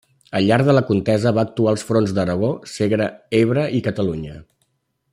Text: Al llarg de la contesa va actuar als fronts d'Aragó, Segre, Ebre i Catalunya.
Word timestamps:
Al 0.37 0.45
llarg 0.51 0.69
de 0.69 0.73
la 0.75 0.81
contesa 0.87 1.33
va 1.39 1.43
actuar 1.49 1.73
als 1.75 1.83
fronts 1.89 2.15
d'Aragó, 2.19 2.49
Segre, 2.79 3.11
Ebre 3.45 3.71
i 3.81 3.83
Catalunya. 3.91 4.43